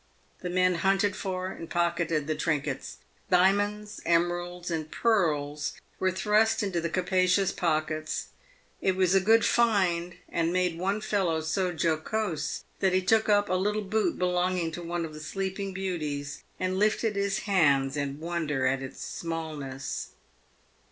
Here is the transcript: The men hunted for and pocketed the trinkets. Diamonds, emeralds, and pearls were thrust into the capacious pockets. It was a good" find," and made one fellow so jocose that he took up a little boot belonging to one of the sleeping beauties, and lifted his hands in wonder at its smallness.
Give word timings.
The 0.39 0.49
men 0.49 0.73
hunted 0.81 1.15
for 1.15 1.51
and 1.51 1.69
pocketed 1.69 2.25
the 2.25 2.33
trinkets. 2.33 2.97
Diamonds, 3.29 4.01
emeralds, 4.03 4.71
and 4.71 4.89
pearls 4.89 5.73
were 5.99 6.09
thrust 6.09 6.63
into 6.63 6.81
the 6.81 6.89
capacious 6.89 7.51
pockets. 7.51 8.29
It 8.81 8.95
was 8.95 9.13
a 9.13 9.19
good" 9.21 9.45
find," 9.45 10.15
and 10.27 10.51
made 10.51 10.79
one 10.79 11.01
fellow 11.01 11.39
so 11.41 11.69
jocose 11.71 12.63
that 12.79 12.93
he 12.93 13.01
took 13.03 13.29
up 13.29 13.47
a 13.47 13.53
little 13.53 13.83
boot 13.83 14.17
belonging 14.17 14.71
to 14.71 14.81
one 14.81 15.05
of 15.05 15.13
the 15.13 15.19
sleeping 15.19 15.71
beauties, 15.71 16.43
and 16.59 16.79
lifted 16.79 17.15
his 17.15 17.41
hands 17.41 17.95
in 17.95 18.19
wonder 18.19 18.65
at 18.65 18.81
its 18.81 19.01
smallness. 19.05 20.13